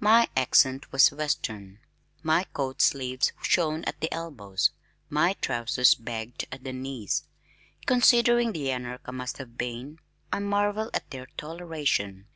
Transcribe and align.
My 0.00 0.26
accent 0.36 0.90
was 0.90 1.12
western. 1.12 1.78
My 2.20 2.42
coat 2.42 2.82
sleeves 2.82 3.30
shone 3.42 3.84
at 3.84 4.00
the 4.00 4.12
elbows, 4.12 4.72
my 5.08 5.34
trousers 5.34 5.94
bagged 5.94 6.44
at 6.50 6.64
the 6.64 6.72
knees. 6.72 7.22
Considering 7.86 8.50
the 8.50 8.72
anarch 8.72 9.02
I 9.06 9.12
must 9.12 9.38
have 9.38 9.56
been, 9.56 10.00
I 10.32 10.40
marvel 10.40 10.90
at 10.92 11.08
their 11.12 11.26
toleration. 11.36 12.26